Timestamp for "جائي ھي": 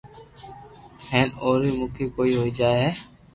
2.59-2.91